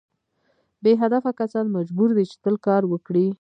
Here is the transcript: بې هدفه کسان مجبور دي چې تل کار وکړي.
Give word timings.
بې 0.83 0.93
هدفه 1.01 1.31
کسان 1.39 1.65
مجبور 1.77 2.09
دي 2.17 2.23
چې 2.31 2.35
تل 2.43 2.55
کار 2.67 2.83
وکړي. 2.91 3.25